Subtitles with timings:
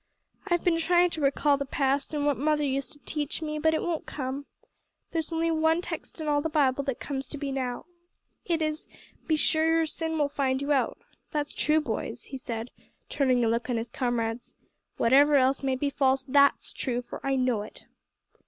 [0.47, 3.75] I've been trying to recall the past, an' what mother used to teach me, but
[3.75, 4.47] it won't come.
[5.11, 7.85] There's only one text in all the Bible that comes to me now.
[8.43, 8.87] It's this
[9.27, 10.97] `Be sure your sin will find you out!'
[11.29, 12.71] That's true, boys," he said,
[13.09, 14.55] turning a look on his comrades.
[14.97, 17.85] "Whatever else may be false, that's true, for I know it."